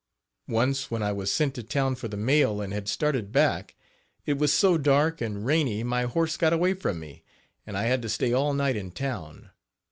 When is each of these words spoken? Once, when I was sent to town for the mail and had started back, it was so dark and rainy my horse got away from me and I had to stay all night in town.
Once, 0.47 0.89
when 0.89 1.03
I 1.03 1.11
was 1.11 1.29
sent 1.31 1.53
to 1.53 1.61
town 1.61 1.93
for 1.93 2.07
the 2.07 2.17
mail 2.17 2.59
and 2.59 2.73
had 2.73 2.87
started 2.87 3.31
back, 3.31 3.75
it 4.25 4.39
was 4.39 4.51
so 4.51 4.75
dark 4.75 5.21
and 5.21 5.45
rainy 5.45 5.83
my 5.83 6.05
horse 6.05 6.37
got 6.37 6.53
away 6.53 6.73
from 6.73 6.99
me 6.99 7.21
and 7.67 7.77
I 7.77 7.83
had 7.83 8.01
to 8.01 8.09
stay 8.09 8.33
all 8.33 8.55
night 8.55 8.75
in 8.77 8.89
town. 8.89 9.51